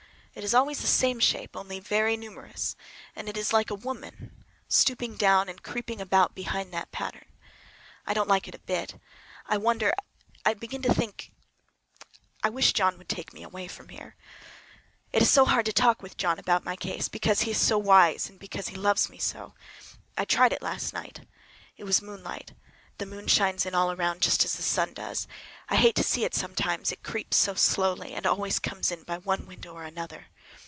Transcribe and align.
It 0.33 0.45
is 0.45 0.53
always 0.53 0.79
the 0.79 0.87
same 0.87 1.19
shape, 1.19 1.57
only 1.57 1.81
very 1.81 2.15
numerous. 2.15 2.77
And 3.17 3.27
it 3.27 3.35
is 3.35 3.51
like 3.51 3.69
a 3.69 3.75
woman 3.75 4.45
stooping 4.69 5.17
down 5.17 5.49
and 5.49 5.61
creeping 5.61 5.99
about 5.99 6.33
behind 6.35 6.71
that 6.71 6.89
pattern. 6.93 7.25
I 8.07 8.13
don't 8.13 8.29
like 8.29 8.47
it 8.47 8.55
a 8.55 8.59
bit. 8.59 8.97
I 9.45 9.57
wonder—I 9.57 10.53
begin 10.53 10.81
to 10.83 10.93
think—I 10.93 12.47
wish 12.49 12.71
John 12.71 12.97
would 12.97 13.09
take 13.09 13.33
me 13.33 13.43
away 13.43 13.67
from 13.67 13.89
here! 13.89 14.15
It 15.11 15.21
is 15.21 15.29
so 15.29 15.43
hard 15.43 15.65
to 15.65 15.73
talk 15.73 16.01
with 16.01 16.15
John 16.15 16.39
about 16.39 16.63
my 16.63 16.77
case, 16.77 17.09
because 17.09 17.41
he 17.41 17.51
is 17.51 17.59
so 17.59 17.77
wise, 17.77 18.29
and 18.29 18.39
because 18.39 18.69
he 18.69 18.77
loves 18.77 19.09
me 19.09 19.17
so. 19.17 19.53
But 20.15 20.21
I 20.21 20.23
tried 20.23 20.53
it 20.53 20.61
last 20.61 20.93
night. 20.93 21.27
It 21.75 21.83
was 21.83 22.01
moonlight. 22.01 22.53
The 22.97 23.05
moon 23.07 23.25
shines 23.25 23.65
in 23.65 23.73
all 23.73 23.91
around, 23.91 24.21
just 24.21 24.45
as 24.45 24.53
the 24.53 24.61
sun 24.61 24.93
does. 24.93 25.27
I 25.69 25.75
hate 25.77 25.95
to 25.95 26.03
see 26.03 26.23
it 26.23 26.35
sometimes, 26.35 26.91
it 26.91 27.01
creeps 27.01 27.37
so 27.37 27.55
slowly, 27.55 28.13
and 28.13 28.27
always 28.27 28.59
comes 28.59 28.91
in 28.91 29.01
by 29.03 29.17
one 29.17 29.47
window 29.47 29.73
or 29.73 29.85
another. 29.85 30.27